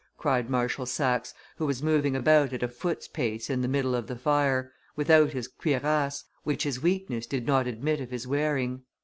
cried 0.17 0.49
Marshal 0.49 0.87
Saxe, 0.87 1.31
who 1.57 1.65
was 1.67 1.83
moving 1.83 2.15
about 2.15 2.53
at 2.53 2.63
a 2.63 2.67
foot's 2.67 3.07
pace 3.07 3.51
in 3.51 3.61
the 3.61 3.67
middle 3.67 3.93
of 3.93 4.07
the 4.07 4.15
fire, 4.15 4.71
without 4.95 5.29
his 5.33 5.47
cuirass, 5.47 6.23
which 6.41 6.63
his 6.63 6.81
weakness 6.81 7.27
did 7.27 7.45
not 7.45 7.67
admit 7.67 8.01
of 8.01 8.09
his 8.09 8.25
wearing. 8.25 8.81